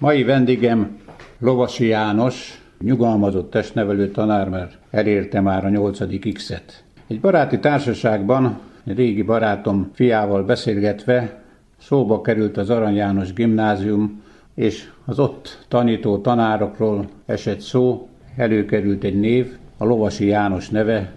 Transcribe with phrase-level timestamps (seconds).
[0.00, 0.98] Mai vendégem
[1.38, 6.84] Lovasi János, nyugalmazott testnevelő tanár, mert elérte már a nyolcadik X-et.
[7.06, 11.42] Egy baráti társaságban, egy régi barátom fiával beszélgetve
[11.80, 14.22] szóba került az Arany János gimnázium,
[14.54, 21.12] és az ott tanító tanárokról esett szó, előkerült egy név, a Lovasi János neve,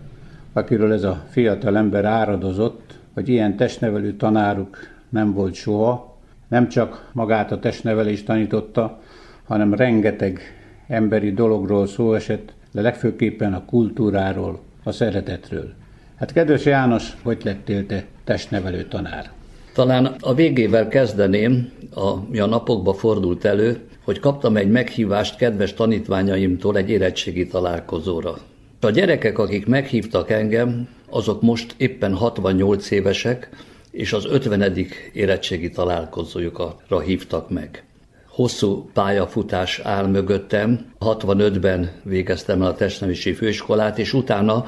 [0.53, 4.77] akiről ez a fiatal ember áradozott, hogy ilyen testnevelő tanáruk
[5.09, 6.12] nem volt soha,
[6.53, 9.01] nem csak magát a testnevelést tanította,
[9.47, 10.39] hanem rengeteg
[10.87, 15.73] emberi dologról szó esett, de legfőképpen a kultúráról, a szeretetről.
[16.15, 19.31] Hát kedves János, hogy lettél te testnevelő tanár?
[19.73, 26.77] Talán a végével kezdeném, ami a napokba fordult elő, hogy kaptam egy meghívást kedves tanítványaimtól
[26.77, 28.37] egy érettségi találkozóra.
[28.81, 33.49] A gyerekek, akik meghívtak engem, azok most éppen 68 évesek,
[33.93, 34.87] és az 50.
[35.13, 37.83] érettségi találkozójukra hívtak meg.
[38.27, 40.85] Hosszú pályafutás áll mögöttem.
[40.99, 44.65] 65-ben végeztem el a testnevési főiskolát, és utána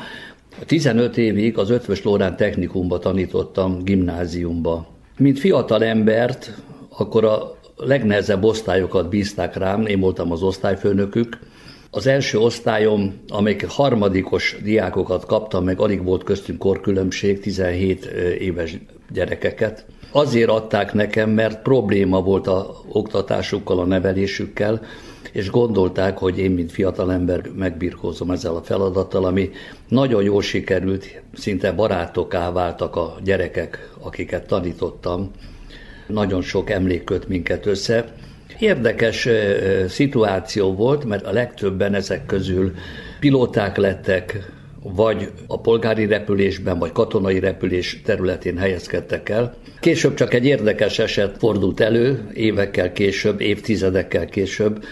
[0.65, 4.87] 15 évig az Ötvös Lórán technikumba tanítottam, gimnáziumba.
[5.17, 6.53] Mint fiatal embert,
[6.89, 11.39] akkor a legnehezebb osztályokat bízták rám, én voltam az osztályfőnökük.
[11.95, 18.05] Az első osztályom, amelyik harmadikos diákokat kaptam, meg alig volt köztünk korkülönbség, 17
[18.39, 18.77] éves
[19.11, 19.85] gyerekeket.
[20.11, 24.81] Azért adták nekem, mert probléma volt a oktatásukkal, a nevelésükkel,
[25.31, 29.49] és gondolták, hogy én, mint fiatalember megbirkózom ezzel a feladattal, ami
[29.87, 35.31] nagyon jól sikerült, szinte barátoká váltak a gyerekek, akiket tanítottam.
[36.07, 38.13] Nagyon sok emlék köt minket össze.
[38.59, 39.27] Érdekes
[39.87, 42.71] szituáció volt, mert a legtöbben ezek közül
[43.19, 49.55] pilóták lettek, vagy a polgári repülésben, vagy katonai repülés területén helyezkedtek el.
[49.79, 54.83] Később csak egy érdekes eset fordult elő, évekkel később, évtizedekkel később.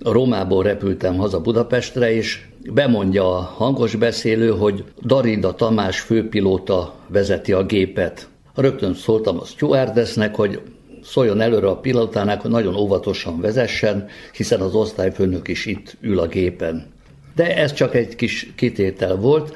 [0.00, 2.40] Romából repültem haza Budapestre, és
[2.72, 8.28] bemondja a hangos beszélő, hogy Darida Tamás főpilóta vezeti a gépet.
[8.54, 10.60] Rögtön szóltam a stewardessnek, hogy
[11.02, 16.26] szóljon előre a pilótának, hogy nagyon óvatosan vezessen, hiszen az osztályfőnök is itt ül a
[16.26, 16.86] gépen.
[17.34, 19.54] De ez csak egy kis kitétel volt.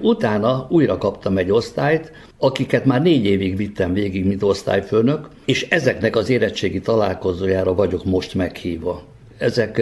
[0.00, 6.16] Utána újra kaptam egy osztályt, akiket már négy évig vittem végig, mint osztályfőnök, és ezeknek
[6.16, 9.02] az érettségi találkozójára vagyok most meghívva.
[9.38, 9.80] Ezek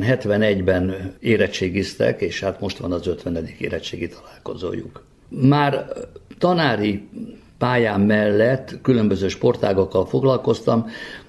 [0.00, 3.48] 71-ben eh, érettségiztek, és hát most van az 50.
[3.58, 5.04] érettségi találkozójuk.
[5.28, 5.86] Már
[6.38, 7.08] tanári
[7.58, 10.86] pályám mellett különböző sportágokkal foglalkoztam,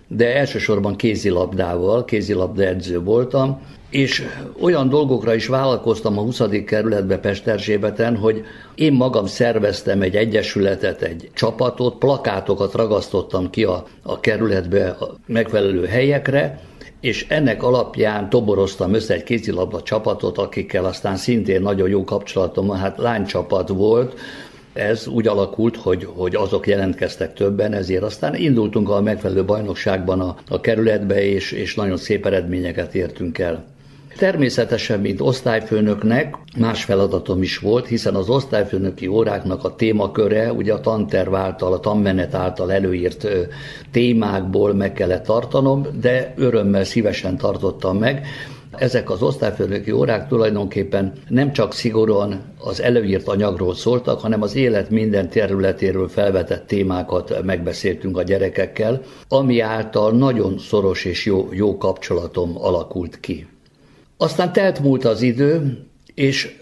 [0.07, 4.23] de elsősorban kézilabdával, kézilabda edző voltam, és
[4.61, 6.41] olyan dolgokra is vállalkoztam a 20.
[6.65, 8.43] kerületbe Pesterzsébeten, hogy
[8.75, 15.85] én magam szerveztem egy egyesületet, egy csapatot, plakátokat ragasztottam ki a, a kerületbe a megfelelő
[15.85, 16.59] helyekre,
[17.01, 22.97] és ennek alapján toboroztam össze egy kézilabda csapatot, akikkel aztán szintén nagyon jó kapcsolatom, hát
[22.97, 24.19] lánycsapat volt,
[24.77, 30.35] ez úgy alakult, hogy, hogy azok jelentkeztek többen, ezért aztán indultunk a megfelelő bajnokságban a,
[30.49, 33.65] a kerületbe, és, és nagyon szép eredményeket értünk el.
[34.17, 40.79] Természetesen, mint osztályfőnöknek más feladatom is volt, hiszen az osztályfőnöki óráknak a témaköre, ugye a
[40.79, 43.27] tanterv által, a tanmenet által előírt
[43.91, 48.27] témákból meg kellett tartanom, de örömmel szívesen tartottam meg.
[48.77, 54.89] Ezek az osztályfőnöki órák tulajdonképpen nem csak szigorúan az előírt anyagról szóltak, hanem az élet
[54.89, 62.51] minden területéről felvetett témákat megbeszéltünk a gyerekekkel, ami által nagyon szoros és jó, jó kapcsolatom
[62.57, 63.47] alakult ki.
[64.17, 65.77] Aztán telt múlt az idő,
[66.13, 66.55] és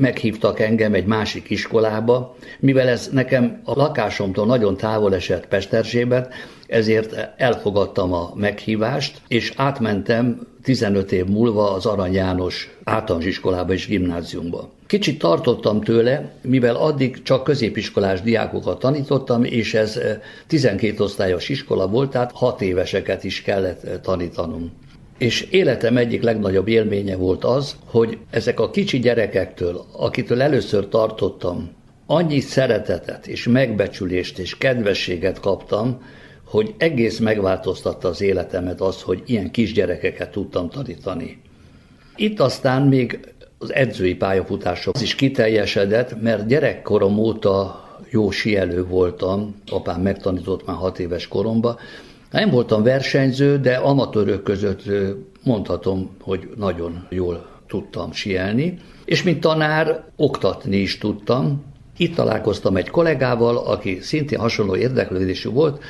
[0.00, 6.34] meghívtak engem egy másik iskolába, mivel ez nekem a lakásomtól nagyon távol esett Pesterzsébet,
[6.66, 13.86] ezért elfogadtam a meghívást, és átmentem 15 év múlva az Arany János általános iskolába és
[13.86, 14.70] gimnáziumba.
[14.86, 20.00] Kicsit tartottam tőle, mivel addig csak középiskolás diákokat tanítottam, és ez
[20.46, 24.72] 12 osztályos iskola volt, tehát 6 éveseket is kellett tanítanom.
[25.20, 31.70] És életem egyik legnagyobb élménye volt az, hogy ezek a kicsi gyerekektől, akitől először tartottam,
[32.06, 36.02] annyi szeretetet és megbecsülést és kedvességet kaptam,
[36.44, 41.40] hogy egész megváltoztatta az életemet az, hogy ilyen kisgyerekeket tudtam tanítani.
[42.16, 43.20] Itt aztán még
[43.58, 50.98] az edzői pályafutásom is kiteljesedett, mert gyerekkorom óta jó sielő voltam, apám megtanított már hat
[50.98, 51.78] éves koromban,
[52.30, 54.82] nem voltam versenyző, de amatőrök között
[55.44, 61.64] mondhatom, hogy nagyon jól tudtam sielni, és mint tanár oktatni is tudtam.
[61.96, 65.82] Itt találkoztam egy kollégával, aki szintén hasonló érdeklődésű volt,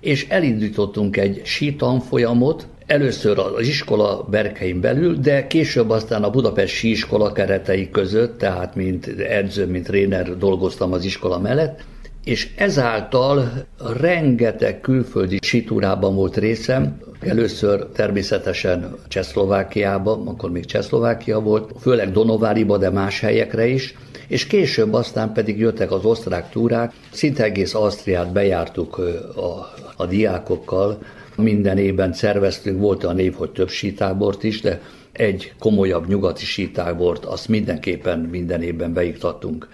[0.00, 7.32] és elindítottunk egy sítanfolyamot, Először az iskola berkein belül, de később aztán a Budapesti iskola
[7.32, 11.84] keretei között, tehát mint edző, mint tréner dolgoztam az iskola mellett,
[12.24, 13.66] és ezáltal
[14.00, 22.90] rengeteg külföldi sitúrában volt részem, először természetesen Csehszlovákiában, akkor még Csehszlovákia volt, főleg Donováriba, de
[22.90, 23.94] más helyekre is,
[24.28, 28.98] és később aztán pedig jöttek az osztrák túrák, szinte egész Ausztriát bejártuk
[29.36, 30.98] a, a diákokkal,
[31.36, 34.80] minden évben szerveztünk, volt a név, hogy több sítábort is, de
[35.12, 39.68] egy komolyabb nyugati sítábort, azt mindenképpen minden évben beiktattunk.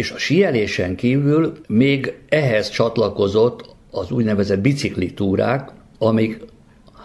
[0.00, 6.44] És a síelésen kívül még ehhez csatlakozott az úgynevezett biciklitúrák, amik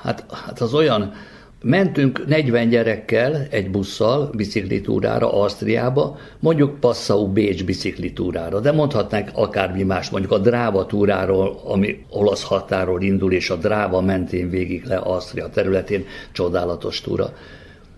[0.01, 1.13] hát, hát az olyan
[1.62, 10.09] Mentünk 40 gyerekkel egy busszal biciklitúrára Ausztriába, mondjuk Passau Bécs biciklitúrára, de mondhatnánk akármi más,
[10.09, 15.50] mondjuk a Dráva túráról, ami olasz határól indul, és a Dráva mentén végig le Ausztria
[15.50, 17.33] területén, csodálatos túra.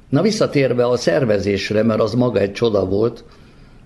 [0.09, 3.23] Na visszatérve a szervezésre, mert az maga egy csoda volt,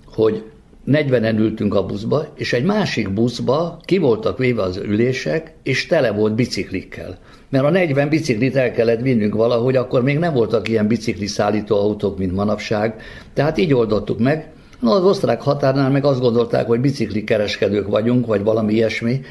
[0.05, 0.43] hogy
[0.87, 6.11] 40-en ültünk a buszba, és egy másik buszba ki voltak véve az ülések, és tele
[6.11, 7.17] volt biciklikkel.
[7.49, 11.75] Mert a 40 biciklit el kellett vinnünk valahogy, akkor még nem voltak ilyen bicikli szállító
[11.75, 13.01] autók, mint manapság.
[13.33, 14.51] Tehát így oldottuk meg.
[14.79, 19.21] Na, az osztrák határnál meg azt gondolták, hogy bicikli kereskedők vagyunk, vagy valami ilyesmi.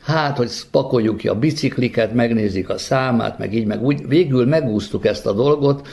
[0.00, 4.08] Hát, hogy pakoljuk ki a bicikliket, megnézik a számát, meg így, meg úgy.
[4.08, 5.86] Végül megúsztuk ezt a dolgot,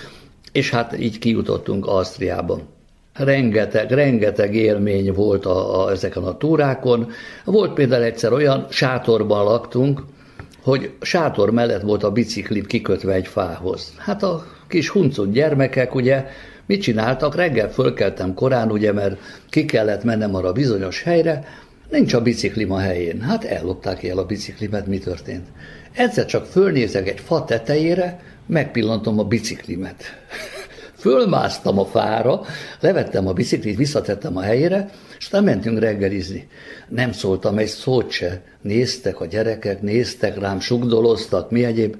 [0.51, 2.60] és hát így kijutottunk Ausztriába
[3.14, 7.12] rengeteg, rengeteg élmény volt a, a, ezeken a túrákon.
[7.46, 10.04] Volt például egyszer olyan, sátorban laktunk,
[10.62, 13.94] hogy sátor mellett volt a biciklit kikötve egy fához.
[13.98, 16.26] Hát a kis huncut gyermekek, ugye,
[16.66, 17.36] mit csináltak?
[17.36, 19.20] Reggel fölkeltem korán, ugye, mert
[19.50, 21.48] ki kellett mennem arra bizonyos helyre,
[21.90, 23.22] nincs a biciklim a helyén.
[23.22, 25.48] Hát ellopták el a biciklimet, mi történt?
[25.94, 30.04] Egyszer csak fölnézek egy fa tetejére, megpillantom a biciklimet.
[31.00, 32.42] Fölmásztam a fára,
[32.80, 36.48] levettem a biciklit, visszatettem a helyére, és aztán mentünk reggelizni.
[36.90, 38.42] Nem szóltam egy szót se.
[38.62, 41.96] Néztek a gyerekek, néztek rám, sugdoloztak, mi egyéb.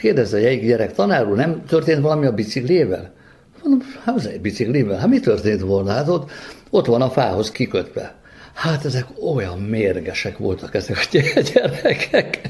[0.00, 3.12] Kérdezze egy gyerek, tanár úr, nem történt valami a biciklével?
[3.62, 5.90] Mondom, hát az egy biciklével, hát mi történt volna?
[5.90, 6.30] Hát ott,
[6.70, 8.14] ott van a fához kikötve.
[8.54, 12.40] Hát ezek olyan mérgesek voltak ezek a gyerekek,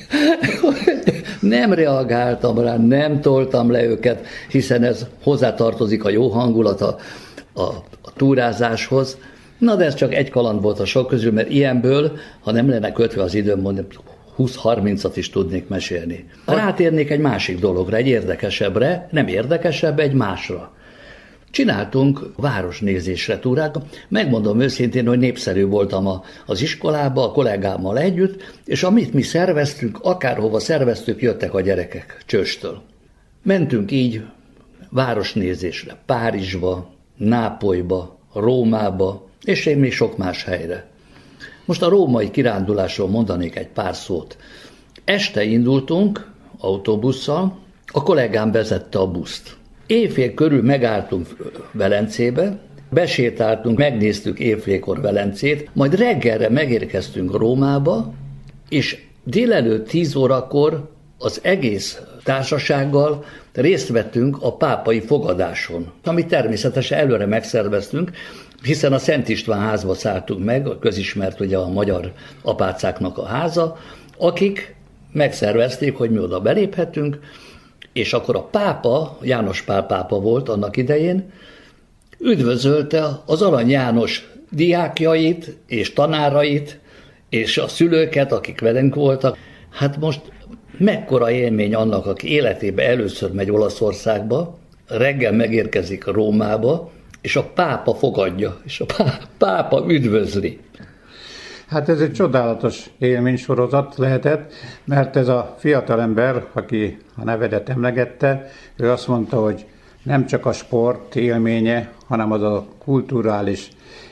[1.49, 6.97] nem reagáltam rá, nem toltam le őket, hiszen ez hozzátartozik a jó hangulat a,
[7.53, 7.63] a,
[8.03, 9.19] a túrázáshoz.
[9.59, 12.93] Na de ez csak egy kaland volt a sok közül, mert ilyenből, ha nem lenne
[12.93, 13.93] kötve az időm, mondjuk
[14.39, 16.25] 20-30-at is tudnék mesélni.
[16.47, 20.74] Rátérnék egy másik dologra, egy érdekesebbre, nem érdekesebb, egy másra.
[21.55, 23.75] Csináltunk városnézésre túrák.
[24.09, 29.99] Megmondom őszintén, hogy népszerű voltam a, az iskolába, a kollégámmal együtt, és amit mi szerveztünk,
[30.03, 32.83] akárhova szerveztük, jöttek a gyerekek csőstől.
[33.43, 34.23] Mentünk így
[34.91, 40.87] városnézésre, Párizsba, Nápolyba, Rómába, és én még sok más helyre.
[41.65, 44.37] Most a római kirándulásról mondanék egy pár szót.
[45.05, 47.59] Este indultunk autóbusszal,
[47.93, 49.57] a kollégám vezette a buszt.
[49.87, 51.27] Évfél körül megálltunk
[51.73, 52.59] Velencébe,
[52.91, 58.15] besétáltunk, megnéztük évfélkor Velencét, majd reggelre megérkeztünk Rómába,
[58.69, 67.27] és délelőtt 10 órakor az egész társasággal részt vettünk a pápai fogadáson, amit természetesen előre
[67.27, 68.11] megszerveztünk,
[68.63, 72.13] hiszen a Szent István házba szálltunk meg, közismert ugye a magyar
[72.43, 73.77] apácáknak a háza,
[74.19, 74.75] akik
[75.13, 77.19] megszervezték, hogy mi oda beléphetünk,
[77.95, 81.33] és akkor a pápa, János Pál pápa volt annak idején,
[82.19, 86.79] üdvözölte az Arany János diákjait és tanárait,
[87.29, 89.37] és a szülőket, akik velünk voltak.
[89.71, 90.21] Hát most
[90.79, 98.61] mekkora élmény annak, aki életébe először megy Olaszországba, reggel megérkezik Rómába, és a pápa fogadja,
[98.65, 98.87] és a
[99.39, 100.61] pápa üdvözli.
[101.67, 104.53] Hát ez egy csodálatos élménysorozat lehetett,
[104.85, 109.67] mert ez a fiatalember, aki a nevedet emlegette, ő azt mondta, hogy
[110.03, 113.69] nem csak a sport élménye, hanem az a kulturális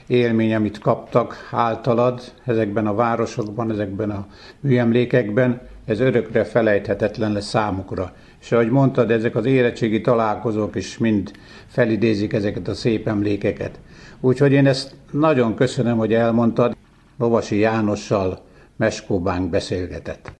[0.06, 4.26] élmény, amit kaptak általad ezekben a városokban, ezekben a
[4.60, 8.12] műemlékekben, ez örökre felejthetetlen lesz számukra.
[8.40, 11.30] És ahogy mondtad, ezek az érettségi találkozók is mind
[11.66, 13.78] felidézik ezeket a szép emlékeket.
[14.20, 16.76] Úgyhogy én ezt nagyon köszönöm, hogy elmondtad.
[17.16, 18.44] Lovasi Jánossal
[18.76, 20.30] Meskóbánk beszélgetett.